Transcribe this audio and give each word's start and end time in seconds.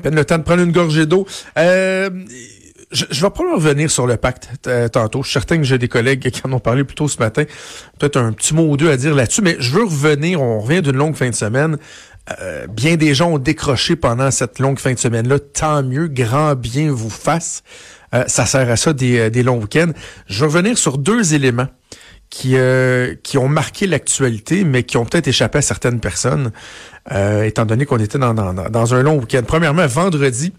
Peine 0.00 0.14
le 0.14 0.24
temps 0.24 0.38
de 0.38 0.42
prendre 0.42 0.62
une 0.62 0.72
gorgée 0.72 1.06
d'eau. 1.06 1.26
Euh, 1.58 2.10
je, 2.92 3.04
je, 3.10 3.22
vais 3.22 3.30
probablement 3.30 3.56
revenir 3.56 3.90
sur 3.90 4.06
le 4.06 4.16
pacte 4.16 4.50
euh, 4.66 4.88
tantôt. 4.88 5.22
Je 5.22 5.28
suis 5.28 5.34
certain 5.34 5.58
que 5.58 5.62
j'ai 5.62 5.78
des 5.78 5.88
collègues 5.88 6.30
qui 6.30 6.40
en 6.44 6.52
ont 6.52 6.60
parlé 6.60 6.84
plus 6.84 6.96
tôt 6.96 7.08
ce 7.08 7.18
matin. 7.18 7.44
Peut-être 7.98 8.16
un 8.16 8.32
petit 8.32 8.54
mot 8.54 8.68
ou 8.68 8.76
deux 8.76 8.90
à 8.90 8.96
dire 8.96 9.14
là-dessus, 9.14 9.42
mais 9.42 9.56
je 9.58 9.70
veux 9.72 9.84
revenir. 9.84 10.40
On 10.42 10.60
revient 10.60 10.82
d'une 10.82 10.96
longue 10.96 11.14
fin 11.14 11.30
de 11.30 11.34
semaine. 11.34 11.78
Euh, 12.40 12.66
bien 12.66 12.96
des 12.96 13.14
gens 13.14 13.32
ont 13.32 13.38
décroché 13.38 13.96
pendant 13.96 14.30
cette 14.30 14.58
longue 14.58 14.78
fin 14.78 14.92
de 14.92 14.98
semaine-là. 14.98 15.38
Tant 15.38 15.82
mieux, 15.82 16.08
grand 16.08 16.54
bien 16.54 16.90
vous 16.90 17.10
fasse. 17.10 17.62
Euh, 18.12 18.24
ça 18.26 18.44
sert 18.44 18.68
à 18.68 18.76
ça 18.76 18.92
des, 18.92 19.30
des 19.30 19.42
longs 19.42 19.60
week-ends. 19.60 19.92
Je 20.26 20.40
veux 20.40 20.46
revenir 20.46 20.76
sur 20.76 20.98
deux 20.98 21.34
éléments 21.34 21.68
qui, 22.30 22.56
euh, 22.56 23.14
qui 23.22 23.36
ont 23.36 23.48
marqué 23.48 23.86
l'actualité, 23.86 24.64
mais 24.64 24.84
qui 24.84 24.96
ont 24.96 25.04
peut-être 25.04 25.28
échappé 25.28 25.58
à 25.58 25.62
certaines 25.62 26.00
personnes, 26.00 26.52
euh, 27.12 27.42
étant 27.42 27.66
donné 27.66 27.84
qu'on 27.84 27.98
était 27.98 28.18
dans, 28.18 28.32
dans, 28.32 28.54
dans, 28.54 28.94
un 28.94 29.02
long 29.02 29.18
week-end. 29.18 29.42
Premièrement, 29.46 29.86
vendredi, 29.86 30.52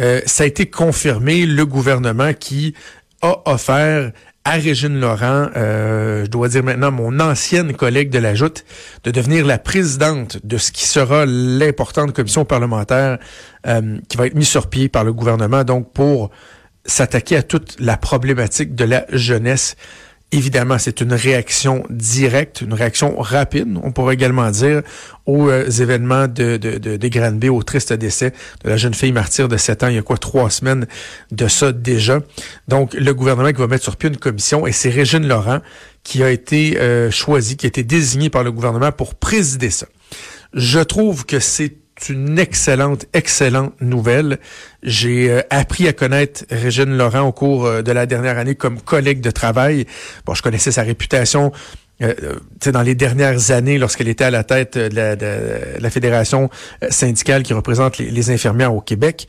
euh, 0.00 0.20
ça 0.26 0.42
a 0.42 0.46
été 0.46 0.66
confirmé, 0.66 1.46
le 1.46 1.64
gouvernement 1.64 2.32
qui 2.34 2.74
a 3.22 3.36
offert 3.46 4.10
à 4.46 4.52
Régine 4.52 5.00
Laurent, 5.00 5.48
je 5.54 6.26
dois 6.26 6.48
dire 6.48 6.62
maintenant 6.62 6.90
mon 6.90 7.18
ancienne 7.18 7.72
collègue 7.72 8.10
de 8.10 8.18
la 8.18 8.34
Joute, 8.34 8.66
de 9.04 9.10
devenir 9.10 9.46
la 9.46 9.56
présidente 9.56 10.36
de 10.44 10.58
ce 10.58 10.70
qui 10.70 10.84
sera 10.84 11.24
l'importante 11.24 12.12
commission 12.12 12.44
parlementaire 12.44 13.16
qui 13.64 14.16
va 14.18 14.26
être 14.26 14.34
mise 14.34 14.48
sur 14.48 14.66
pied 14.66 14.90
par 14.90 15.02
le 15.02 15.14
gouvernement, 15.14 15.64
donc 15.64 15.94
pour 15.94 16.30
s'attaquer 16.84 17.38
à 17.38 17.42
toute 17.42 17.76
la 17.80 17.96
problématique 17.96 18.74
de 18.74 18.84
la 18.84 19.06
jeunesse 19.12 19.76
Évidemment, 20.34 20.78
c'est 20.80 21.00
une 21.00 21.12
réaction 21.12 21.84
directe, 21.90 22.60
une 22.60 22.74
réaction 22.74 23.16
rapide, 23.20 23.78
on 23.84 23.92
pourrait 23.92 24.14
également 24.14 24.50
dire, 24.50 24.82
aux 25.26 25.48
euh, 25.48 25.70
événements 25.70 26.26
de, 26.26 26.56
de, 26.56 26.76
de, 26.76 27.48
au 27.50 27.62
triste 27.62 27.92
décès 27.92 28.32
de 28.64 28.68
la 28.68 28.76
jeune 28.76 28.94
fille 28.94 29.12
martyre 29.12 29.46
de 29.46 29.56
7 29.56 29.84
ans, 29.84 29.86
il 29.86 29.94
y 29.94 29.98
a 29.98 30.02
quoi, 30.02 30.18
trois 30.18 30.50
semaines 30.50 30.88
de 31.30 31.46
ça 31.46 31.70
déjà. 31.70 32.18
Donc, 32.66 32.94
le 32.94 33.14
gouvernement 33.14 33.52
qui 33.52 33.60
va 33.60 33.68
mettre 33.68 33.84
sur 33.84 33.94
pied 33.96 34.08
une 34.08 34.16
commission, 34.16 34.66
et 34.66 34.72
c'est 34.72 34.90
Régine 34.90 35.24
Laurent 35.24 35.60
qui 36.02 36.24
a 36.24 36.30
été 36.32 36.80
euh, 36.80 37.12
choisie, 37.12 37.56
qui 37.56 37.66
a 37.66 37.68
été 37.68 37.84
désignée 37.84 38.28
par 38.28 38.42
le 38.42 38.50
gouvernement 38.50 38.90
pour 38.90 39.14
présider 39.14 39.70
ça. 39.70 39.86
Je 40.52 40.80
trouve 40.80 41.26
que 41.26 41.38
c'est 41.38 41.76
une 42.08 42.38
excellente, 42.38 43.06
excellente 43.12 43.74
nouvelle. 43.80 44.38
J'ai 44.82 45.30
euh, 45.30 45.40
appris 45.50 45.88
à 45.88 45.92
connaître 45.92 46.44
Régine 46.50 46.96
Laurent 46.96 47.22
au 47.22 47.32
cours 47.32 47.66
euh, 47.66 47.82
de 47.82 47.92
la 47.92 48.06
dernière 48.06 48.38
année 48.38 48.54
comme 48.54 48.80
collègue 48.80 49.20
de 49.20 49.30
travail. 49.30 49.86
Bon, 50.26 50.34
je 50.34 50.42
connaissais 50.42 50.72
sa 50.72 50.82
réputation 50.82 51.52
euh, 52.02 52.12
dans 52.66 52.82
les 52.82 52.94
dernières 52.94 53.50
années, 53.50 53.78
lorsqu'elle 53.78 54.08
était 54.08 54.24
à 54.24 54.30
la 54.30 54.42
tête 54.44 54.76
de 54.76 54.94
la, 54.94 55.14
de 55.16 55.26
la 55.78 55.90
fédération 55.90 56.50
syndicale 56.90 57.44
qui 57.44 57.52
représente 57.52 57.98
les, 57.98 58.30
infirmières 58.30 58.74
au 58.74 58.80
Québec, 58.80 59.28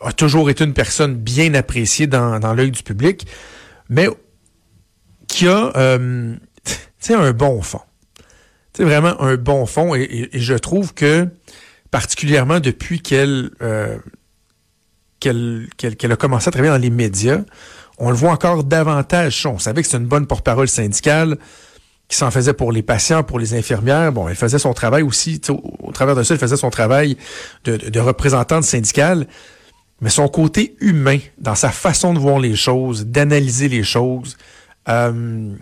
a 0.00 0.12
toujours 0.12 0.50
été 0.50 0.64
une 0.64 0.74
personne 0.74 1.14
bien 1.14 1.54
appréciée 1.54 2.08
dans, 2.08 2.40
dans 2.40 2.54
l'œil 2.54 2.72
du 2.72 2.82
public, 2.82 3.26
mais 3.88 4.08
qui 5.28 5.46
a 5.46 5.72
euh, 5.76 6.34
un 7.08 7.32
bon 7.32 7.62
fond. 7.62 7.80
C'est 8.74 8.84
vraiment 8.84 9.20
un 9.20 9.36
bon 9.36 9.66
fond 9.66 9.94
et, 9.94 10.02
et, 10.02 10.36
et 10.36 10.40
je 10.40 10.54
trouve 10.54 10.94
que 10.94 11.28
particulièrement 11.92 12.58
depuis 12.58 13.00
qu'elle 13.00 13.50
euh, 13.62 13.98
qu'elle 15.20 15.68
a 16.10 16.16
commencé 16.16 16.48
à 16.48 16.50
travailler 16.50 16.72
dans 16.72 16.82
les 16.82 16.90
médias, 16.90 17.42
on 17.98 18.10
le 18.10 18.16
voit 18.16 18.32
encore 18.32 18.64
davantage. 18.64 19.46
On 19.46 19.60
savait 19.60 19.82
que 19.82 19.88
c'est 19.88 19.98
une 19.98 20.08
bonne 20.08 20.26
porte-parole 20.26 20.66
syndicale 20.66 21.38
qui 22.08 22.16
s'en 22.16 22.32
faisait 22.32 22.54
pour 22.54 22.72
les 22.72 22.82
patients, 22.82 23.22
pour 23.22 23.38
les 23.38 23.54
infirmières. 23.54 24.10
Bon, 24.10 24.26
elle 24.26 24.34
faisait 24.34 24.58
son 24.58 24.74
travail 24.74 25.02
aussi, 25.04 25.40
au, 25.48 25.62
au, 25.78 25.92
travers 25.92 26.16
de 26.16 26.24
ça, 26.24 26.34
elle 26.34 26.40
faisait 26.40 26.56
son 26.56 26.70
travail 26.70 27.16
de, 27.62 27.76
de, 27.76 27.88
de 27.88 28.00
représentante 28.00 28.64
syndicale. 28.64 29.28
Mais 30.00 30.10
son 30.10 30.26
côté 30.26 30.74
humain, 30.80 31.18
dans 31.38 31.54
sa 31.54 31.70
façon 31.70 32.12
de 32.12 32.18
voir 32.18 32.40
les 32.40 32.56
choses, 32.56 33.06
d'analyser 33.06 33.68
les 33.68 33.84
choses, 33.84 34.36
euh, 34.88 35.54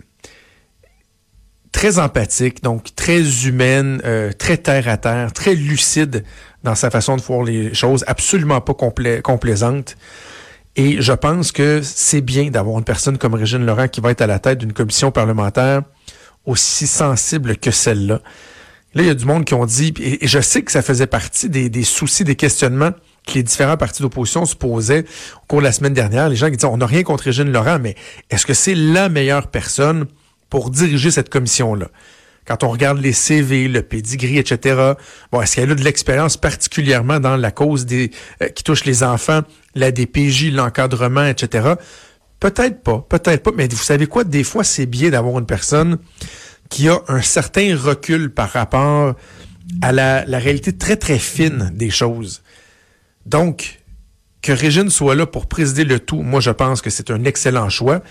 très 1.81 1.97
empathique, 1.97 2.61
donc 2.61 2.95
très 2.95 3.47
humaine, 3.47 4.03
euh, 4.05 4.31
très 4.33 4.57
terre 4.57 4.87
à 4.87 4.97
terre, 4.97 5.33
très 5.33 5.55
lucide 5.55 6.23
dans 6.63 6.75
sa 6.75 6.91
façon 6.91 7.15
de 7.15 7.23
voir 7.23 7.41
les 7.41 7.73
choses, 7.73 8.03
absolument 8.05 8.61
pas 8.61 8.75
compla 8.75 9.19
complaisante. 9.21 9.97
Et 10.75 11.01
je 11.01 11.11
pense 11.11 11.51
que 11.51 11.81
c'est 11.81 12.21
bien 12.21 12.51
d'avoir 12.51 12.77
une 12.77 12.83
personne 12.83 13.17
comme 13.17 13.33
Régine 13.33 13.65
Laurent 13.65 13.87
qui 13.87 13.99
va 13.99 14.11
être 14.11 14.21
à 14.21 14.27
la 14.27 14.37
tête 14.37 14.59
d'une 14.59 14.73
commission 14.73 15.09
parlementaire 15.09 15.81
aussi 16.45 16.85
sensible 16.85 17.57
que 17.57 17.71
celle-là. 17.71 18.21
Là, 18.93 19.01
il 19.01 19.07
y 19.07 19.09
a 19.09 19.15
du 19.15 19.25
monde 19.25 19.43
qui 19.43 19.55
ont 19.55 19.65
dit, 19.65 19.91
et, 19.99 20.27
je 20.27 20.39
sais 20.39 20.61
que 20.61 20.71
ça 20.71 20.83
faisait 20.83 21.07
partie 21.07 21.49
des, 21.49 21.67
des 21.69 21.83
soucis, 21.83 22.23
des 22.23 22.35
questionnements 22.35 22.91
que 23.25 23.33
les 23.33 23.43
différents 23.43 23.77
partis 23.77 24.03
d'opposition 24.03 24.45
se 24.45 24.55
posaient 24.55 25.05
au 25.37 25.45
cours 25.47 25.59
de 25.61 25.63
la 25.63 25.71
semaine 25.71 25.95
dernière. 25.95 26.29
Les 26.29 26.35
gens 26.35 26.51
qui 26.51 26.57
disaient, 26.57 26.71
on 26.71 26.77
n'a 26.77 26.85
rien 26.85 27.01
contre 27.01 27.23
Régine 27.23 27.51
Laurent, 27.51 27.79
mais 27.81 27.95
est-ce 28.29 28.45
que 28.45 28.53
c'est 28.53 28.75
la 28.75 29.09
meilleure 29.09 29.47
personne 29.47 30.05
pour 30.51 30.69
diriger 30.69 31.09
cette 31.09 31.29
commission-là. 31.29 31.87
Quand 32.45 32.63
on 32.63 32.69
regarde 32.69 32.99
les 32.99 33.13
CV, 33.13 33.67
le 33.67 33.81
pedigree, 33.81 34.37
etc., 34.37 34.93
bon, 35.31 35.41
est-ce 35.41 35.55
qu'elle 35.55 35.71
a 35.71 35.75
de 35.75 35.83
l'expérience 35.83 36.37
particulièrement 36.37 37.19
dans 37.19 37.37
la 37.37 37.51
cause 37.51 37.85
des 37.85 38.11
euh, 38.43 38.49
qui 38.49 38.63
touche 38.63 38.83
les 38.83 39.01
enfants, 39.03 39.41
la 39.73 39.91
DPJ, 39.91 40.51
l'encadrement, 40.51 41.25
etc. 41.25 41.75
Peut-être 42.39 42.83
pas, 42.83 43.05
peut-être 43.07 43.43
pas, 43.43 43.51
mais 43.55 43.67
vous 43.69 43.77
savez 43.77 44.07
quoi, 44.07 44.23
des 44.23 44.43
fois, 44.43 44.63
c'est 44.63 44.87
bien 44.87 45.09
d'avoir 45.09 45.39
une 45.39 45.45
personne 45.45 45.97
qui 46.69 46.89
a 46.89 46.99
un 47.07 47.21
certain 47.21 47.75
recul 47.75 48.33
par 48.33 48.49
rapport 48.49 49.15
à 49.81 49.91
la, 49.91 50.25
la 50.25 50.39
réalité 50.39 50.75
très, 50.75 50.97
très 50.97 51.19
fine 51.19 51.71
des 51.73 51.89
choses. 51.89 52.43
Donc, 53.25 53.79
que 54.41 54.51
Régine 54.51 54.89
soit 54.89 55.15
là 55.15 55.25
pour 55.25 55.47
présider 55.47 55.83
le 55.83 55.99
tout, 55.99 56.21
moi, 56.23 56.41
je 56.41 56.49
pense 56.49 56.81
que 56.81 56.89
c'est 56.89 57.11
un 57.11 57.23
excellent 57.23 57.69
choix. 57.69 58.01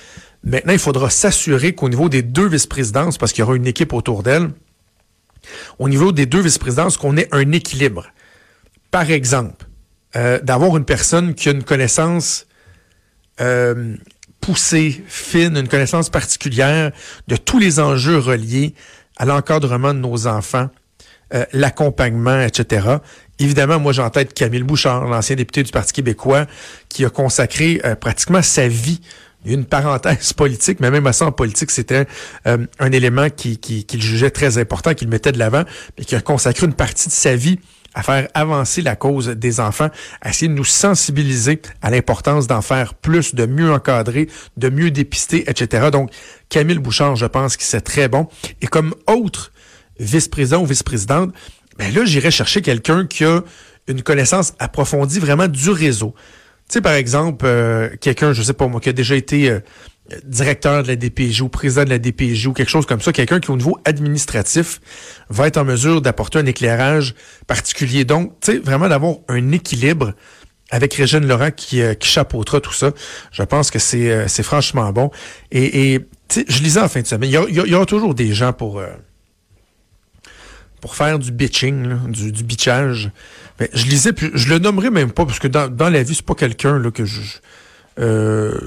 Maintenant, 0.44 0.72
il 0.72 0.78
faudra 0.78 1.10
s'assurer 1.10 1.74
qu'au 1.74 1.88
niveau 1.88 2.08
des 2.08 2.22
deux 2.22 2.48
vice-présidences, 2.48 3.18
parce 3.18 3.32
qu'il 3.32 3.42
y 3.42 3.44
aura 3.44 3.56
une 3.56 3.66
équipe 3.66 3.92
autour 3.92 4.22
d'elle, 4.22 4.50
au 5.78 5.88
niveau 5.88 6.12
des 6.12 6.26
deux 6.26 6.40
vice-présidences, 6.40 6.96
qu'on 6.96 7.16
ait 7.16 7.28
un 7.32 7.52
équilibre. 7.52 8.06
Par 8.90 9.10
exemple, 9.10 9.66
euh, 10.16 10.40
d'avoir 10.40 10.76
une 10.76 10.84
personne 10.84 11.34
qui 11.34 11.48
a 11.48 11.52
une 11.52 11.62
connaissance 11.62 12.46
euh, 13.40 13.96
poussée, 14.40 15.04
fine, 15.06 15.56
une 15.56 15.68
connaissance 15.68 16.10
particulière 16.10 16.92
de 17.28 17.36
tous 17.36 17.58
les 17.58 17.78
enjeux 17.78 18.18
reliés 18.18 18.74
à 19.16 19.26
l'encadrement 19.26 19.92
de 19.94 19.98
nos 19.98 20.26
enfants, 20.26 20.70
euh, 21.34 21.44
l'accompagnement, 21.52 22.40
etc. 22.40 22.96
Évidemment, 23.38 23.78
moi 23.78 23.92
j'ai 23.92 24.02
en 24.02 24.10
tête 24.10 24.34
Camille 24.34 24.62
Bouchard, 24.62 25.04
l'ancien 25.06 25.36
député 25.36 25.62
du 25.62 25.70
Parti 25.70 25.92
québécois, 25.92 26.46
qui 26.88 27.04
a 27.04 27.10
consacré 27.10 27.80
euh, 27.84 27.94
pratiquement 27.94 28.42
sa 28.42 28.66
vie 28.66 29.00
une 29.44 29.64
parenthèse 29.64 30.32
politique, 30.32 30.80
mais 30.80 30.90
même 30.90 31.06
à 31.06 31.12
ça 31.12 31.26
en 31.26 31.32
politique, 31.32 31.70
c'était 31.70 32.06
euh, 32.46 32.66
un 32.78 32.92
élément 32.92 33.30
qu'il 33.30 33.58
qui, 33.58 33.84
qui 33.84 34.00
jugeait 34.00 34.30
très 34.30 34.58
important, 34.58 34.94
qu'il 34.94 35.08
mettait 35.08 35.32
de 35.32 35.38
l'avant, 35.38 35.64
mais 35.98 36.04
qui 36.04 36.14
a 36.14 36.20
consacré 36.20 36.66
une 36.66 36.74
partie 36.74 37.08
de 37.08 37.12
sa 37.14 37.36
vie 37.36 37.58
à 37.94 38.02
faire 38.02 38.28
avancer 38.34 38.82
la 38.82 38.94
cause 38.96 39.28
des 39.28 39.60
enfants, 39.60 39.88
à 40.20 40.30
essayer 40.30 40.48
de 40.48 40.54
nous 40.54 40.64
sensibiliser 40.64 41.60
à 41.82 41.90
l'importance 41.90 42.46
d'en 42.46 42.62
faire 42.62 42.94
plus, 42.94 43.34
de 43.34 43.46
mieux 43.46 43.72
encadrer, 43.72 44.28
de 44.56 44.68
mieux 44.68 44.90
dépister, 44.90 45.50
etc. 45.50 45.88
Donc, 45.90 46.10
Camille 46.48 46.78
Bouchard, 46.78 47.16
je 47.16 47.26
pense 47.26 47.56
que 47.56 47.64
c'est 47.64 47.80
très 47.80 48.08
bon. 48.08 48.28
Et 48.60 48.66
comme 48.66 48.94
autre 49.08 49.52
vice-président 49.98 50.62
ou 50.62 50.66
vice-présidente, 50.66 51.32
ben 51.78 51.92
là, 51.92 52.04
j'irais 52.04 52.30
chercher 52.30 52.62
quelqu'un 52.62 53.06
qui 53.06 53.24
a 53.24 53.42
une 53.88 54.02
connaissance 54.02 54.54
approfondie 54.58 55.18
vraiment 55.18 55.48
du 55.48 55.70
réseau. 55.70 56.14
Tu 56.70 56.74
sais, 56.74 56.80
par 56.80 56.92
exemple, 56.92 57.46
euh, 57.46 57.88
quelqu'un, 58.00 58.32
je 58.32 58.42
sais 58.42 58.52
pas 58.52 58.68
moi, 58.68 58.80
qui 58.80 58.88
a 58.88 58.92
déjà 58.92 59.16
été 59.16 59.50
euh, 59.50 59.58
directeur 60.24 60.84
de 60.84 60.88
la 60.88 60.94
DPJ 60.94 61.40
ou 61.40 61.48
président 61.48 61.82
de 61.82 61.90
la 61.90 61.98
DPJ 61.98 62.46
ou 62.46 62.52
quelque 62.52 62.68
chose 62.68 62.86
comme 62.86 63.00
ça, 63.00 63.12
quelqu'un 63.12 63.40
qui, 63.40 63.50
au 63.50 63.56
niveau 63.56 63.76
administratif, 63.84 64.80
va 65.30 65.48
être 65.48 65.56
en 65.56 65.64
mesure 65.64 66.00
d'apporter 66.00 66.38
un 66.38 66.46
éclairage 66.46 67.16
particulier. 67.48 68.04
Donc, 68.04 68.38
tu 68.40 68.52
sais, 68.52 68.58
vraiment 68.58 68.88
d'avoir 68.88 69.16
un 69.26 69.50
équilibre 69.50 70.14
avec 70.70 70.94
Régine 70.94 71.26
Laurent 71.26 71.50
qui, 71.50 71.82
euh, 71.82 71.94
qui 71.94 72.08
chapeautera 72.08 72.60
tout 72.60 72.72
ça. 72.72 72.92
Je 73.32 73.42
pense 73.42 73.70
que 73.70 73.78
c'est 73.78 74.10
euh, 74.10 74.28
franchement 74.28 74.92
bon. 74.92 75.10
Et, 75.50 76.00
je 76.32 76.62
lisais 76.62 76.80
en 76.80 76.88
fin 76.88 77.00
de 77.00 77.06
semaine, 77.08 77.28
il 77.28 77.32
y, 77.32 77.36
a, 77.36 77.44
il 77.48 77.72
y 77.72 77.74
aura 77.74 77.86
toujours 77.86 78.14
des 78.14 78.32
gens 78.32 78.52
pour... 78.52 78.78
Euh, 78.78 78.86
pour 80.80 80.96
faire 80.96 81.18
du 81.18 81.32
bitching, 81.32 82.08
du, 82.08 82.44
bitchage 82.44 83.10
Mais 83.58 83.70
je 83.72 83.86
lisais, 83.86 84.12
puis 84.12 84.30
je 84.34 84.48
le 84.48 84.58
nommerai 84.58 84.90
même 84.90 85.12
pas, 85.12 85.26
parce 85.26 85.38
que 85.38 85.48
dans, 85.48 85.68
dans 85.68 85.88
la 85.88 86.02
vie, 86.02 86.14
c'est 86.14 86.24
pas 86.24 86.34
quelqu'un 86.34 86.90
que 86.90 87.04
je 87.04 87.20
euh, 87.98 88.58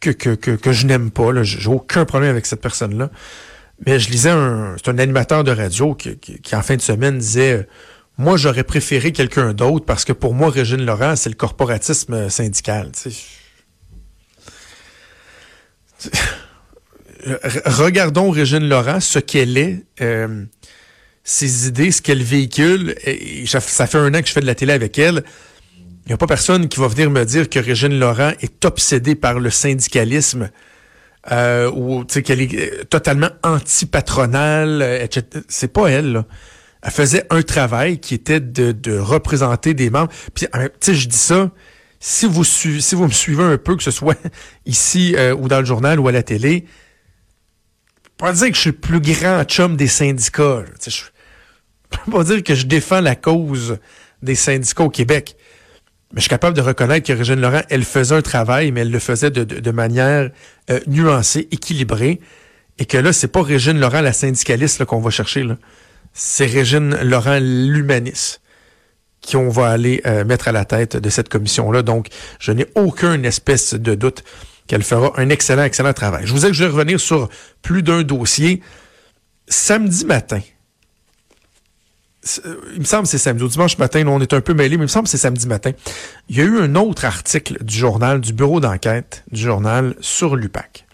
que, 0.00 0.10
que, 0.10 0.34
que, 0.34 0.72
je 0.72 0.86
n'aime 0.86 1.10
pas. 1.10 1.42
J'ai 1.42 1.68
aucun 1.68 2.04
problème 2.04 2.30
avec 2.30 2.46
cette 2.46 2.60
personne-là. 2.60 3.10
Mais 3.86 3.98
je 3.98 4.10
lisais 4.10 4.30
un. 4.30 4.76
C'est 4.76 4.90
un 4.90 4.98
animateur 4.98 5.44
de 5.44 5.50
radio 5.50 5.94
qui, 5.94 6.18
en 6.52 6.62
fin 6.62 6.76
de 6.76 6.80
semaine, 6.80 7.18
disait 7.18 7.66
Moi, 8.16 8.36
j'aurais 8.36 8.64
préféré 8.64 9.12
quelqu'un 9.12 9.54
d'autre 9.54 9.84
parce 9.84 10.04
que 10.04 10.12
pour 10.12 10.34
moi, 10.34 10.50
Régine 10.50 10.84
Laurent, 10.84 11.16
c'est 11.16 11.30
le 11.30 11.36
corporatisme 11.36 12.28
syndical. 12.28 12.92
Tu 12.92 13.10
sais. 13.10 13.16
Regardons 17.64 18.30
Régine 18.30 18.68
Laurent, 18.68 19.00
ce 19.00 19.18
qu'elle 19.18 19.58
est. 19.58 19.84
Euh, 20.00 20.44
ses 21.28 21.68
idées, 21.68 21.90
ce 21.90 22.00
qu'elle 22.00 22.22
véhicule. 22.22 22.94
Et 23.04 23.44
ça 23.46 23.60
fait 23.60 23.98
un 23.98 24.14
an 24.14 24.20
que 24.22 24.26
je 24.26 24.32
fais 24.32 24.40
de 24.40 24.46
la 24.46 24.54
télé 24.54 24.72
avec 24.72 24.98
elle. 24.98 25.24
Il 25.76 26.08
n'y 26.08 26.14
a 26.14 26.16
pas 26.16 26.26
personne 26.26 26.68
qui 26.68 26.80
va 26.80 26.88
venir 26.88 27.10
me 27.10 27.22
dire 27.24 27.50
que 27.50 27.58
Régine 27.58 27.98
Laurent 27.98 28.32
est 28.40 28.64
obsédée 28.64 29.14
par 29.14 29.38
le 29.38 29.50
syndicalisme 29.50 30.48
euh, 31.30 31.70
ou 31.70 32.04
qu'elle 32.04 32.40
est 32.40 32.54
euh, 32.54 32.84
totalement 32.84 33.28
anti-patronale, 33.42 34.80
euh. 34.80 35.06
C'est 35.48 35.70
pas 35.70 35.88
elle. 35.88 36.12
Là. 36.12 36.24
Elle 36.82 36.90
faisait 36.92 37.26
un 37.28 37.42
travail 37.42 37.98
qui 37.98 38.14
était 38.14 38.40
de, 38.40 38.72
de 38.72 38.96
représenter 38.98 39.74
des 39.74 39.90
membres. 39.90 40.10
Puis, 40.32 40.46
je 40.94 41.08
dis 41.08 41.16
ça, 41.16 41.50
si 42.00 42.24
vous, 42.24 42.44
si 42.44 42.94
vous 42.94 43.04
me 43.04 43.12
suivez 43.12 43.44
un 43.44 43.58
peu, 43.58 43.76
que 43.76 43.82
ce 43.82 43.90
soit 43.90 44.18
ici 44.64 45.14
euh, 45.18 45.34
ou 45.34 45.46
dans 45.46 45.58
le 45.58 45.66
journal 45.66 46.00
ou 46.00 46.08
à 46.08 46.12
la 46.12 46.22
télé, 46.22 46.64
pas 48.16 48.32
dire 48.32 48.48
que 48.48 48.54
je 48.54 48.60
suis 48.60 48.70
le 48.70 48.76
plus 48.76 49.00
grand 49.00 49.44
chum 49.44 49.76
des 49.76 49.88
syndicats. 49.88 50.64
Je, 50.86 51.02
je 51.92 51.98
peux 51.98 52.10
pas 52.10 52.24
dire 52.24 52.42
que 52.42 52.54
je 52.54 52.66
défends 52.66 53.00
la 53.00 53.16
cause 53.16 53.78
des 54.22 54.34
syndicats 54.34 54.84
au 54.84 54.90
Québec. 54.90 55.36
Mais 56.12 56.18
je 56.18 56.22
suis 56.22 56.30
capable 56.30 56.56
de 56.56 56.62
reconnaître 56.62 57.06
que 57.06 57.12
Régine 57.12 57.40
Laurent, 57.40 57.62
elle 57.68 57.84
faisait 57.84 58.14
un 58.14 58.22
travail, 58.22 58.72
mais 58.72 58.80
elle 58.80 58.90
le 58.90 58.98
faisait 58.98 59.30
de, 59.30 59.70
manière 59.70 60.30
euh, 60.70 60.80
nuancée, 60.86 61.48
équilibrée. 61.50 62.20
Et 62.78 62.86
que 62.86 62.96
là, 62.96 63.12
c'est 63.12 63.28
pas 63.28 63.42
Régine 63.42 63.78
Laurent, 63.78 64.00
la 64.00 64.12
syndicaliste, 64.12 64.84
qu'on 64.84 65.00
va 65.00 65.10
chercher. 65.10 65.44
C'est 66.14 66.46
Régine 66.46 66.96
Laurent, 67.02 67.38
l'humaniste, 67.40 68.40
qui 69.20 69.36
on 69.36 69.50
va 69.50 69.68
aller 69.68 70.00
euh, 70.06 70.24
mettre 70.24 70.48
à 70.48 70.52
la 70.52 70.64
tête 70.64 70.96
de 70.96 71.10
cette 71.10 71.28
commission-là. 71.28 71.82
Donc, 71.82 72.08
je 72.38 72.52
n'ai 72.52 72.66
aucune 72.74 73.24
espèce 73.26 73.74
de 73.74 73.94
doute 73.94 74.24
qu'elle 74.66 74.84
fera 74.84 75.12
un 75.16 75.28
excellent, 75.28 75.64
excellent 75.64 75.92
travail. 75.92 76.26
Je 76.26 76.32
vous 76.32 76.46
ai 76.46 76.48
que 76.48 76.54
je 76.54 76.64
vais 76.64 76.70
revenir 76.70 77.00
sur 77.00 77.28
plus 77.60 77.82
d'un 77.82 78.02
dossier. 78.02 78.62
Samedi 79.48 80.06
matin, 80.06 80.40
il 82.74 82.80
me 82.80 82.84
semble 82.84 83.04
que 83.04 83.08
c'est 83.08 83.18
samedi. 83.18 83.44
Au 83.44 83.48
dimanche 83.48 83.78
matin, 83.78 84.06
on 84.06 84.20
est 84.20 84.32
un 84.32 84.40
peu 84.40 84.54
mêlés, 84.54 84.76
mais 84.76 84.82
il 84.82 84.86
me 84.86 84.86
semble 84.88 85.04
que 85.04 85.10
c'est 85.10 85.18
samedi 85.18 85.46
matin. 85.46 85.70
Il 86.28 86.36
y 86.36 86.40
a 86.40 86.44
eu 86.44 86.58
un 86.58 86.74
autre 86.74 87.04
article 87.04 87.62
du 87.62 87.76
journal, 87.76 88.20
du 88.20 88.32
bureau 88.32 88.60
d'enquête 88.60 89.24
du 89.30 89.40
journal 89.40 89.94
sur 90.00 90.36
l'UPAC. 90.36 90.84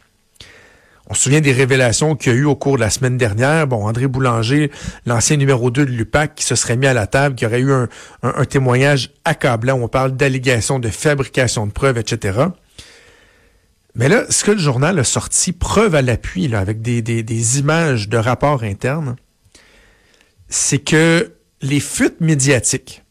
On 1.09 1.15
se 1.15 1.25
souvient 1.25 1.43
des 1.43 1.53
révélations 1.53 2.17
qu'il 2.17 2.33
y 2.33 2.35
a 2.35 2.39
eu 2.39 2.45
au 2.45 2.57
cours 2.57 2.77
de 2.77 2.81
la 2.81 2.89
semaine 2.89 3.19
dernière. 3.19 3.67
Bon, 3.67 3.87
André 3.87 4.07
Boulanger, 4.07 4.71
l'ancien 5.05 5.37
numéro 5.37 5.71
2 5.71 5.85
de 5.85 5.91
l'UPAC, 5.91 6.35
qui 6.35 6.45
se 6.45 6.55
serait 6.55 6.77
mis 6.77 6.87
à 6.87 6.95
la 6.95 7.07
table, 7.07 7.35
qui 7.35 7.45
aurait 7.45 7.61
eu 7.61 7.73
un, 7.73 8.45
témoignage 8.47 9.11
accablant. 9.25 9.79
On 9.81 9.89
parle 9.89 10.13
d'allégations 10.13 10.79
de 10.79 10.89
fabrication 10.89 11.67
de 11.67 11.73
preuves, 11.73 11.99
etc. 11.99 12.47
Mais 13.95 14.09
là, 14.09 14.25
ce 14.31 14.45
que 14.45 14.53
le 14.53 14.59
journal 14.59 14.99
a 14.99 15.05
sorti, 15.05 15.53
preuve 15.53 15.95
à 15.95 16.01
l'appui, 16.01 16.55
avec 16.55 16.81
des 16.81 17.59
images 17.59 18.09
de 18.09 18.17
rapports 18.17 18.63
internes, 18.63 19.17
c'est 20.55 20.79
que 20.79 21.33
les 21.63 21.81
fuites 21.81 22.21
médiatiques, 22.21 23.03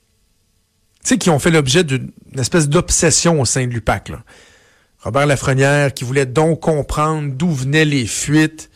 tu 1.04 1.10
sais, 1.10 1.18
qui 1.18 1.30
ont 1.30 1.40
fait 1.40 1.51
l'objet 1.51 1.84
d'une 1.84 2.10
espèce 2.38 2.69
d'obsession 2.69 3.42
au 3.42 3.45
sein 3.45 3.68
de 3.68 3.74
l'UPAC. 3.74 4.13
Robert 5.00 5.25
Lafrenière, 5.25 5.94
qui 5.94 6.06
voulait 6.06 6.25
donc 6.25 6.62
comprendre 6.62 7.34
d'où 7.34 7.51
venaient 7.51 7.84
les 7.84 8.06
fuites, 8.06 8.69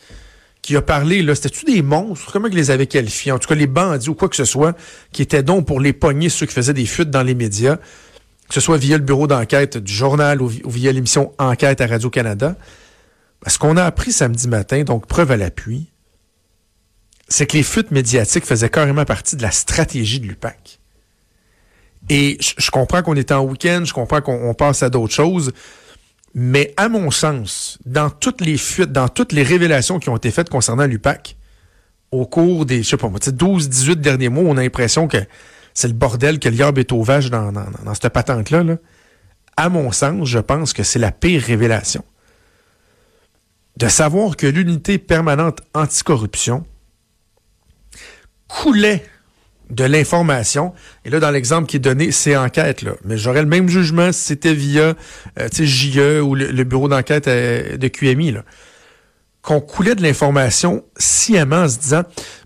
qui 0.60 0.76
a 0.76 0.82
parlé, 0.82 1.22
là, 1.22 1.34
c'était-tu 1.34 1.64
des 1.64 1.80
monstres? 1.80 2.30
Comment 2.30 2.48
ils 2.48 2.54
les 2.54 2.70
avaient 2.70 2.86
qualifiés? 2.86 3.32
En 3.32 3.38
tout 3.38 3.48
cas, 3.48 3.54
les 3.54 3.66
bandits 3.66 4.10
ou 4.10 4.14
quoi 4.14 4.28
que 4.28 4.36
ce 4.36 4.44
soit, 4.44 4.76
qui 5.12 5.22
étaient 5.22 5.42
donc 5.42 5.66
pour 5.66 5.80
les 5.80 5.94
pogner 5.94 6.28
ceux 6.28 6.44
qui 6.44 6.52
faisaient 6.52 6.74
des 6.74 6.84
fuites 6.84 7.08
dans 7.08 7.22
les 7.22 7.34
médias, 7.34 7.76
que 7.76 8.54
ce 8.54 8.60
soit 8.60 8.76
via 8.76 8.98
le 8.98 9.02
bureau 9.02 9.26
d'enquête 9.26 9.78
du 9.78 9.94
journal 9.94 10.42
ou 10.42 10.48
via 10.48 10.92
l'émission 10.92 11.32
Enquête 11.38 11.80
à 11.80 11.86
Radio-Canada. 11.86 12.54
Ce 13.46 13.58
qu'on 13.58 13.78
a 13.78 13.84
appris 13.84 14.12
samedi 14.12 14.46
matin, 14.46 14.82
donc 14.82 15.06
preuve 15.06 15.30
à 15.30 15.38
l'appui, 15.38 15.90
c'est 17.28 17.46
que 17.46 17.56
les 17.56 17.62
fuites 17.62 17.90
médiatiques 17.90 18.46
faisaient 18.46 18.70
carrément 18.70 19.04
partie 19.04 19.36
de 19.36 19.42
la 19.42 19.50
stratégie 19.50 20.20
de 20.20 20.26
l'UPAC. 20.26 20.78
Et 22.08 22.38
je, 22.40 22.70
comprends 22.70 23.02
qu'on 23.02 23.16
est 23.16 23.32
en 23.32 23.42
week-end, 23.42 23.82
je 23.84 23.92
comprends 23.92 24.22
qu'on 24.22 24.54
passe 24.54 24.82
à 24.82 24.88
d'autres 24.88 25.12
choses, 25.12 25.52
mais 26.34 26.72
à 26.78 26.88
mon 26.88 27.10
sens, 27.10 27.78
dans 27.84 28.08
toutes 28.08 28.40
les 28.40 28.56
fuites, 28.56 28.92
dans 28.92 29.08
toutes 29.08 29.32
les 29.32 29.42
révélations 29.42 29.98
qui 29.98 30.08
ont 30.08 30.16
été 30.16 30.30
faites 30.30 30.48
concernant 30.48 30.86
l'UPAC, 30.86 31.36
au 32.10 32.24
cours 32.24 32.64
des, 32.64 32.82
je 32.82 32.88
sais 32.88 32.96
pas 32.96 33.08
moi, 33.08 33.18
12, 33.20 33.68
18 33.68 34.00
derniers 34.00 34.30
mois, 34.30 34.44
on 34.44 34.56
a 34.56 34.62
l'impression 34.62 35.06
que 35.06 35.18
c'est 35.74 35.88
le 35.88 35.94
bordel 35.94 36.38
que 36.38 36.48
l'herbe 36.48 36.78
est 36.78 36.92
au 36.92 37.02
vache 37.02 37.28
dans, 37.28 37.52
dans, 37.52 37.66
dans 37.84 37.94
cette 37.94 38.08
patente-là. 38.08 38.62
Là. 38.62 38.76
À 39.56 39.68
mon 39.68 39.92
sens, 39.92 40.26
je 40.26 40.38
pense 40.38 40.72
que 40.72 40.82
c'est 40.82 40.98
la 40.98 41.12
pire 41.12 41.42
révélation. 41.42 42.04
De 43.76 43.88
savoir 43.88 44.36
que 44.36 44.46
l'unité 44.46 44.98
permanente 44.98 45.60
anticorruption 45.74 46.64
coulait 48.48 49.04
de 49.70 49.84
l'information. 49.84 50.72
Et 51.04 51.10
là, 51.10 51.20
dans 51.20 51.30
l'exemple 51.30 51.66
qui 51.66 51.76
est 51.76 51.80
donné, 51.80 52.10
c'est 52.10 52.36
enquête. 52.36 52.82
Là. 52.82 52.92
Mais 53.04 53.18
j'aurais 53.18 53.42
le 53.42 53.48
même 53.48 53.68
jugement 53.68 54.12
si 54.12 54.20
c'était 54.20 54.54
via 54.54 54.94
euh, 55.38 55.48
JE 55.52 56.20
ou 56.20 56.34
le, 56.34 56.64
bureau 56.64 56.88
d'enquête 56.88 57.28
euh, 57.28 57.76
de 57.76 57.88
QMI. 57.88 58.32
Là. 58.32 58.44
Qu'on 59.42 59.60
coulait 59.60 59.94
de 59.94 60.02
l'information 60.02 60.84
sciemment 60.96 61.62
en 61.62 61.68
se 61.68 61.78
disant, 61.78 62.02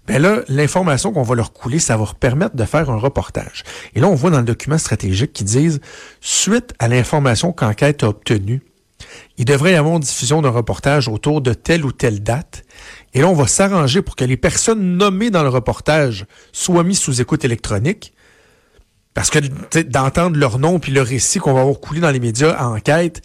ben 0.07 0.21
là, 0.21 0.43
l'information 0.49 1.13
qu'on 1.13 1.23
va 1.23 1.35
leur 1.35 1.53
couler, 1.53 1.79
ça 1.79 1.95
va 1.95 2.01
leur 2.01 2.15
permettre 2.17 2.57
de 2.57 2.65
faire 2.65 2.91
un 2.91 2.99
reportage. 2.99 3.65
Et 3.95 4.01
là, 4.01 4.09
on 4.09 4.15
voit 4.15 4.31
dans 4.31 4.39
le 4.39 4.45
document 4.45 4.79
stratégique 4.79 5.33
qu'ils 5.33 5.47
disent, 5.47 5.81
suite 6.21 6.75
à 6.79 6.89
l'information 6.89 7.53
qu'enquête 7.53 8.03
a 8.03 8.09
obtenue, 8.09 8.63
il 9.39 9.45
devrait 9.45 9.73
y 9.73 9.77
avoir 9.77 9.97
une 9.97 10.03
diffusion 10.03 10.43
d'un 10.43 10.51
reportage 10.51 11.09
autour 11.09 11.41
de 11.41 11.55
telle 11.55 11.85
ou 11.85 11.93
telle 11.93 12.23
date. 12.23 12.65
Et 13.15 13.21
là, 13.21 13.29
on 13.29 13.35
va 13.35 13.47
s'arranger 13.47 14.03
pour 14.03 14.17
que 14.17 14.25
les 14.25 14.37
personnes 14.37 14.97
nommées 14.97 15.31
dans 15.31 15.43
le 15.43 15.49
reportage 15.49 16.27
soient 16.53 16.85
mises 16.85 17.01
sous 17.01 17.21
écoute 17.21 17.45
électronique. 17.45 18.15
Parce 19.15 19.29
que 19.29 19.39
d'entendre 19.83 20.39
leur 20.39 20.59
nom 20.59 20.79
puis 20.79 20.93
leur 20.93 21.07
récit 21.07 21.39
qu'on 21.39 21.53
va 21.53 21.61
avoir 21.61 21.79
coulé 21.81 22.01
dans 22.01 22.11
les 22.11 22.21
médias 22.21 22.53
à 22.53 22.67
enquête, 22.69 23.21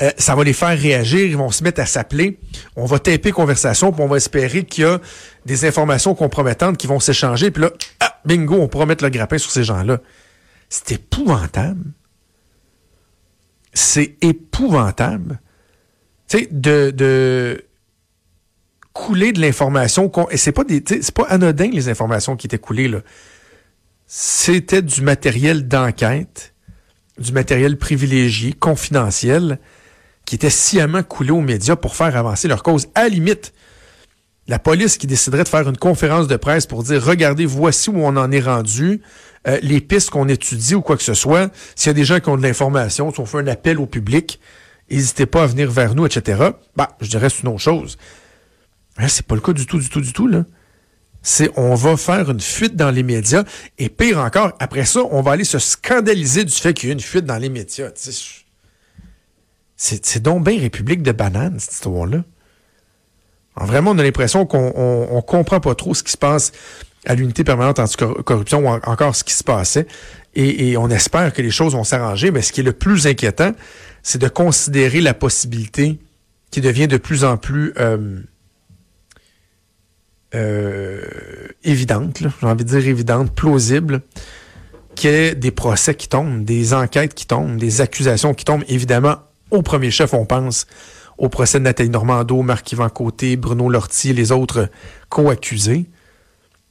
euh, 0.00 0.10
ça 0.18 0.34
va 0.34 0.44
les 0.44 0.52
faire 0.52 0.78
réagir, 0.78 1.20
ils 1.20 1.36
vont 1.36 1.50
se 1.50 1.64
mettre 1.64 1.80
à 1.80 1.86
s'appeler. 1.86 2.38
On 2.76 2.84
va 2.84 2.98
taper 2.98 3.32
conversation, 3.32 3.92
puis 3.92 4.02
on 4.02 4.06
va 4.06 4.18
espérer 4.18 4.64
qu'il 4.64 4.84
y 4.84 4.86
a 4.86 5.00
des 5.46 5.64
informations 5.64 6.14
compromettantes 6.14 6.76
qui 6.76 6.86
vont 6.86 7.00
s'échanger. 7.00 7.50
Puis 7.50 7.62
là, 7.62 7.70
ah, 8.00 8.20
bingo, 8.24 8.54
on 8.54 8.68
pourra 8.68 8.86
mettre 8.86 9.02
le 9.02 9.10
grappin 9.10 9.38
sur 9.38 9.50
ces 9.50 9.64
gens-là. 9.64 9.98
C'est 10.68 10.92
épouvantable. 10.92 11.92
C'est 13.72 14.16
épouvantable. 14.20 15.40
Tu 16.28 16.38
sais, 16.38 16.48
de, 16.50 16.90
de 16.90 17.65
couler 18.96 19.32
de 19.32 19.40
l'information. 19.40 20.10
Et 20.30 20.36
c'est 20.36 20.52
pas 20.52 20.64
des, 20.64 20.82
c'est 20.86 21.14
pas 21.14 21.26
anodin 21.28 21.68
les 21.70 21.88
informations 21.88 22.34
qui 22.36 22.46
étaient 22.46 22.58
coulées 22.58 22.88
là. 22.88 23.00
C'était 24.06 24.82
du 24.82 25.02
matériel 25.02 25.68
d'enquête, 25.68 26.54
du 27.18 27.32
matériel 27.32 27.76
privilégié, 27.76 28.52
confidentiel, 28.52 29.58
qui 30.24 30.36
était 30.36 30.50
sciemment 30.50 31.02
coulé 31.02 31.30
aux 31.30 31.40
médias 31.40 31.76
pour 31.76 31.94
faire 31.94 32.16
avancer 32.16 32.48
leur 32.48 32.62
cause. 32.62 32.88
À 32.94 33.02
la 33.02 33.08
limite, 33.08 33.52
la 34.48 34.58
police 34.58 34.96
qui 34.96 35.06
déciderait 35.06 35.44
de 35.44 35.48
faire 35.48 35.68
une 35.68 35.76
conférence 35.76 36.28
de 36.28 36.36
presse 36.36 36.66
pour 36.66 36.82
dire 36.82 37.04
regardez, 37.04 37.46
voici 37.46 37.90
où 37.90 37.98
on 37.98 38.16
en 38.16 38.30
est 38.30 38.40
rendu, 38.40 39.02
euh, 39.46 39.58
les 39.60 39.80
pistes 39.80 40.10
qu'on 40.10 40.28
étudie 40.28 40.74
ou 40.74 40.82
quoi 40.82 40.96
que 40.96 41.02
ce 41.02 41.14
soit. 41.14 41.52
S'il 41.74 41.88
y 41.88 41.90
a 41.90 41.94
des 41.94 42.04
gens 42.04 42.20
qui 42.20 42.28
ont 42.28 42.36
de 42.36 42.42
l'information, 42.42 43.12
si 43.12 43.20
on 43.20 43.26
fait 43.26 43.38
un 43.38 43.46
appel 43.48 43.78
au 43.78 43.86
public, 43.86 44.40
n'hésitez 44.90 45.26
pas 45.26 45.42
à 45.42 45.46
venir 45.46 45.70
vers 45.70 45.94
nous, 45.94 46.06
etc. 46.06 46.50
Bah, 46.76 46.96
je 47.00 47.10
dirais 47.10 47.28
c'est 47.28 47.42
une 47.42 47.48
autre 47.48 47.58
chose. 47.58 47.98
Là, 48.98 49.08
c'est 49.08 49.26
pas 49.26 49.34
le 49.34 49.40
cas 49.40 49.52
du 49.52 49.66
tout, 49.66 49.78
du 49.78 49.88
tout, 49.88 50.00
du 50.00 50.12
tout, 50.12 50.26
là. 50.26 50.44
C'est 51.22 51.50
on 51.56 51.74
va 51.74 51.96
faire 51.96 52.30
une 52.30 52.40
fuite 52.40 52.76
dans 52.76 52.90
les 52.90 53.02
médias 53.02 53.42
et 53.78 53.88
pire 53.88 54.20
encore, 54.20 54.52
après 54.60 54.84
ça, 54.84 55.00
on 55.10 55.22
va 55.22 55.32
aller 55.32 55.44
se 55.44 55.58
scandaliser 55.58 56.44
du 56.44 56.52
fait 56.52 56.72
qu'il 56.72 56.88
y 56.88 56.90
a 56.90 56.92
une 56.92 57.00
fuite 57.00 57.24
dans 57.24 57.38
les 57.38 57.48
médias. 57.48 57.90
C'est 59.76 60.22
donc 60.22 60.44
bien 60.44 60.60
République 60.60 61.02
de 61.02 61.10
bananes, 61.10 61.58
cette 61.58 61.72
histoire-là. 61.72 62.22
Vraiment, 63.56 63.92
on 63.92 63.98
a 63.98 64.02
l'impression 64.02 64.46
qu'on 64.46 64.72
on, 64.76 65.08
on 65.16 65.22
comprend 65.22 65.60
pas 65.60 65.74
trop 65.74 65.94
ce 65.94 66.02
qui 66.02 66.12
se 66.12 66.16
passe 66.18 66.52
à 67.06 67.14
l'unité 67.14 67.42
permanente 67.42 67.78
anticorruption 67.78 68.64
ou 68.64 68.68
encore 68.68 69.16
ce 69.16 69.24
qui 69.24 69.32
se 69.32 69.44
passait. 69.44 69.86
Et, 70.34 70.70
et 70.70 70.76
on 70.76 70.90
espère 70.90 71.32
que 71.32 71.40
les 71.40 71.50
choses 71.50 71.72
vont 71.72 71.84
s'arranger. 71.84 72.30
Mais 72.30 72.42
ce 72.42 72.52
qui 72.52 72.60
est 72.60 72.64
le 72.64 72.72
plus 72.72 73.06
inquiétant, 73.06 73.52
c'est 74.02 74.18
de 74.20 74.28
considérer 74.28 75.00
la 75.00 75.14
possibilité 75.14 75.98
qui 76.50 76.60
devient 76.60 76.86
de 76.86 76.98
plus 76.98 77.24
en 77.24 77.36
plus 77.36 77.72
euh, 77.78 78.20
euh, 80.34 81.00
évidente, 81.64 82.22
j'ai 82.40 82.46
envie 82.46 82.64
de 82.64 82.68
dire 82.68 82.86
évidente, 82.88 83.32
plausible, 83.34 84.02
qu'il 84.94 85.10
y 85.10 85.14
ait 85.14 85.34
des 85.34 85.50
procès 85.50 85.94
qui 85.94 86.08
tombent, 86.08 86.44
des 86.44 86.74
enquêtes 86.74 87.14
qui 87.14 87.26
tombent, 87.26 87.56
des 87.56 87.80
accusations 87.80 88.34
qui 88.34 88.44
tombent. 88.44 88.64
Évidemment, 88.68 89.16
au 89.50 89.62
premier 89.62 89.90
chef, 89.90 90.14
on 90.14 90.24
pense 90.24 90.66
au 91.18 91.28
procès 91.28 91.58
de 91.58 91.64
Nathalie 91.64 91.90
Normando, 91.90 92.42
Marc-Yvan 92.42 92.88
Côté, 92.88 93.36
Bruno 93.36 93.68
Lortie, 93.68 94.12
les 94.12 94.32
autres 94.32 94.68
co-accusés, 95.08 95.86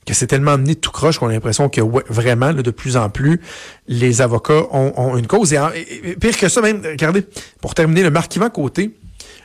que 0.06 0.14
c'est 0.14 0.28
tellement 0.28 0.52
amené 0.52 0.76
de 0.76 0.80
tout 0.80 0.92
croche 0.92 1.18
qu'on 1.18 1.30
a 1.30 1.34
l'impression 1.34 1.68
que 1.70 1.82
vraiment, 1.82 2.54
de 2.54 2.72
plus 2.72 2.96
en 2.96 3.10
plus, 3.10 3.42
les 3.88 4.22
avocats 4.22 4.64
ont, 4.72 5.18
une 5.18 5.26
cause. 5.26 5.54
Et, 5.54 6.16
pire 6.20 6.38
que 6.38 6.48
ça, 6.48 6.62
même, 6.62 6.82
regardez, 6.84 7.26
pour 7.62 7.74
terminer, 7.74 8.04
le 8.04 8.12
Marc-Yvan 8.12 8.50
Côté, 8.50 8.96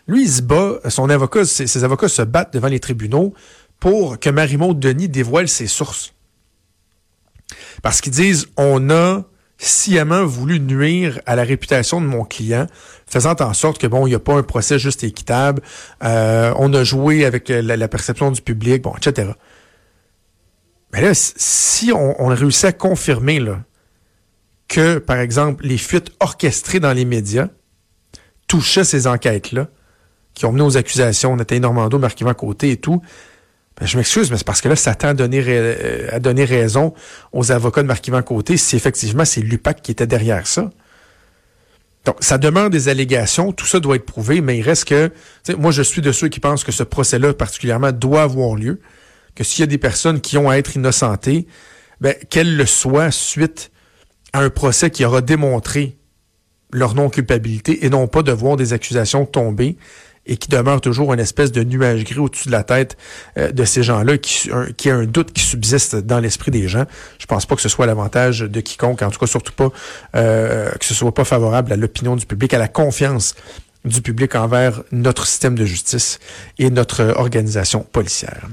lui, 0.07 0.25
il 0.25 0.31
se 0.31 0.43
bat, 0.43 0.81
son 0.89 1.09
avocat, 1.09 1.45
ses, 1.45 1.85
avocats 1.85 2.09
se 2.09 2.23
battent 2.23 2.53
devant 2.53 2.69
les 2.69 2.81
tribunaux 2.81 3.33
pour 3.81 4.21
que 4.21 4.31
Marie-Maud 4.31 4.79
Denis 4.79 5.09
dévoile 5.09 5.49
ses 5.49 5.67
sources. 5.67 6.15
Parce 7.83 8.01
qu'ils 8.01 8.13
disent, 8.13 8.47
on 8.57 8.91
a 8.91 9.25
sciemment 9.59 10.25
voulu 10.25 10.61
nuire 10.61 11.21
à 11.27 11.37
la 11.37 11.43
réputation 11.43 12.01
de 12.01 12.07
mon 12.07 12.25
client, 12.25 12.67
faisant 13.07 13.35
en 13.41 13.53
sorte 13.53 13.79
que 13.79 13.87
bon, 13.87 14.07
il 14.07 14.11
n'y 14.11 14.17
a 14.17 14.21
pas 14.21 14.35
un 14.35 14.43
procès 14.43 14.79
juste 14.79 15.05
et 15.05 15.09
équitable. 15.09 15.63
Euh, 16.03 16.55
on 16.57 16.73
a 16.73 16.85
joué 16.85 17.25
avec 17.25 17.49
la, 17.49 17.89
perception 17.89 18.31
du 18.31 18.41
public, 18.41 18.83
bon, 18.83 18.95
etc. 18.97 19.33
Mais 20.93 21.03
là, 21.03 21.13
si 21.15 21.93
on, 21.93 22.23
on 22.23 22.29
réussit 22.29 22.65
à 22.65 22.73
confirmer 22.73 23.39
là, 23.39 23.61
que, 24.69 24.99
par 24.99 25.19
exemple, 25.19 25.67
les 25.67 25.79
fuites 25.79 26.13
orchestrées 26.21 26.81
dans 26.81 26.93
les 26.93 27.05
médias 27.05 27.49
touchaient 28.47 28.85
ces 28.85 29.07
enquêtes-là, 29.07 29.69
qui 30.35 30.47
ont 30.47 30.53
mené 30.53 30.65
aux 30.65 30.77
accusations, 30.77 31.37
Nathalie 31.37 31.61
Normando, 31.61 31.99
Marc-Yvan 31.99 32.35
Côté 32.35 32.71
et 32.71 32.77
tout, 32.77 33.03
je 33.81 33.97
m'excuse, 33.97 34.31
mais 34.31 34.37
c'est 34.37 34.47
parce 34.47 34.61
que 34.61 34.69
là, 34.69 34.77
ça 34.77 34.95
tend 34.95 35.09
à 35.09 35.15
donner, 35.15 35.43
euh, 35.47 36.09
à 36.13 36.19
donner 36.19 36.45
raison 36.45 36.93
aux 37.33 37.51
avocats 37.53 37.83
de 37.83 37.87
Marc-Yvan 37.87 38.23
Côté 38.23 38.57
si 38.57 38.77
effectivement 38.77 39.25
c'est 39.25 39.41
l'UPAC 39.41 39.83
qui 39.83 39.91
était 39.93 40.07
derrière 40.07 40.47
ça. 40.47 40.71
Donc, 42.05 42.17
ça 42.21 42.39
demeure 42.39 42.71
des 42.71 42.89
allégations, 42.89 43.53
tout 43.53 43.67
ça 43.67 43.79
doit 43.79 43.97
être 43.97 44.07
prouvé, 44.07 44.41
mais 44.41 44.57
il 44.57 44.63
reste 44.63 44.87
que, 44.87 45.13
moi, 45.59 45.71
je 45.71 45.83
suis 45.83 46.01
de 46.01 46.13
ceux 46.13 46.29
qui 46.29 46.41
pensent 46.41 46.65
que 46.65 46.73
ce 46.73 46.83
procès-là, 46.83 47.35
particulièrement, 47.35 47.93
doit 47.93 48.23
avoir 48.23 48.55
lieu, 48.55 48.81
que 49.35 49.45
s'il 49.45 49.61
y 49.61 49.65
a 49.65 49.67
des 49.67 49.79
personnes 49.79 50.21
qui 50.21 50.39
ont 50.39 50.49
à 50.49 50.57
être 50.57 50.77
innocentées, 50.77 51.47
ben, 52.01 52.15
qu'elles 52.31 52.57
le 52.57 52.65
soient 52.65 53.11
suite 53.11 53.71
à 54.33 54.41
un 54.41 54.49
procès 54.49 54.91
qui 54.91 55.05
aura 55.05 55.21
démontré 55.21 55.99
leur 56.73 56.95
non-culpabilité 56.95 57.85
et 57.85 57.91
non 57.91 58.07
pas 58.07 58.23
de 58.23 58.33
voir 58.33 58.57
des 58.57 58.73
accusations 58.73 59.27
tomber 59.27 59.77
et 60.31 60.37
qui 60.37 60.49
demeure 60.49 60.81
toujours 60.81 61.13
une 61.13 61.21
espèce 61.21 61.53
de 61.53 61.63
nuage 61.63 62.05
gris 62.05 62.19
au-dessus 62.19 62.47
de 62.47 62.53
la 62.53 62.63
tête 62.63 62.97
euh, 63.37 63.51
de 63.51 63.65
ces 63.65 63.83
gens-là, 63.83 64.17
qui, 64.17 64.49
a 64.51 64.95
un 64.95 65.05
doute 65.05 65.33
qui 65.33 65.43
subsiste 65.43 65.97
dans 65.97 66.21
l'esprit 66.21 66.53
des 66.53 66.69
gens. 66.69 66.85
Je 67.19 67.27
pense 67.27 67.45
pas 67.45 67.57
que 67.57 67.63
ce 67.63 67.69
soit 67.69 67.85
l'avantage 67.85 68.41
de 68.41 68.61
quiconque, 68.61 69.03
en 69.03 69.11
tout 69.11 69.19
cas 69.19 69.27
surtout 69.27 69.53
pas 69.53 69.71
euh, 70.15 70.71
que 70.71 70.85
ce 70.85 70.95
soit 70.95 71.13
pas 71.13 71.25
favorable 71.25 71.73
à 71.73 71.77
l'opinion 71.77 72.15
du 72.17 72.25
public, 72.25 72.55
à 72.55 72.59
la 72.59 72.69
confiance 72.69 73.35
du 73.85 74.03
public 74.03 74.37
envers 74.37 74.83
notre 74.93 75.27
système 75.27 75.57
de 75.57 75.65
justice 75.65 76.21
et 76.59 76.71
notre 76.71 77.15
organisation 77.17 77.81
policière. 77.81 78.47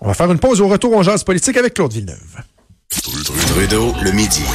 On 0.00 0.08
va 0.08 0.14
faire 0.14 0.32
une 0.32 0.38
pause 0.38 0.60
au 0.62 0.68
retour 0.68 0.96
en 0.96 1.02
jazz 1.02 1.24
politique 1.24 1.56
avec 1.56 1.74
Claude 1.74 1.92
Villeneuve. 1.92 2.42
Trudeau, 2.88 3.92
le 4.02 4.12
midi. 4.12 4.44